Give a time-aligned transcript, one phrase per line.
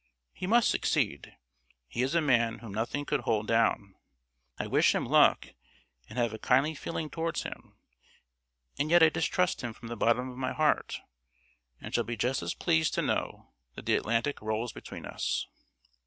[0.33, 1.37] He must succeed.
[1.87, 3.93] He is a man whom nothing could hold down.
[4.57, 5.49] I wish him luck,
[6.09, 7.77] and have a kindly feeling towards him,
[8.79, 11.01] and yet I distrust him from the bottom of my heart,
[11.79, 15.45] and shall be just as pleased to know that the Atlantic rolls between us.